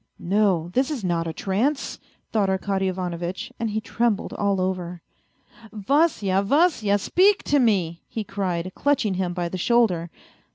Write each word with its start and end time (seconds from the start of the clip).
"No, 0.35 0.71
this 0.73 0.89
is 0.89 1.03
not 1.03 1.27
a 1.27 1.31
trance," 1.31 1.99
thought 2.31 2.49
Arkady 2.49 2.87
Ivanovitch, 2.87 3.53
and 3.59 3.69
he 3.69 3.79
trembled 3.79 4.33
all 4.33 4.59
over." 4.59 5.03
Vasya, 5.71 6.41
Vasya, 6.41 6.97
speak 6.97 7.43
to 7.43 7.59
me," 7.59 8.01
he 8.07 8.23
cried, 8.23 8.71
clutching 8.73 9.13
him 9.13 9.31
by 9.31 9.47
the 9.47 9.59
shoulder. 9.59 10.09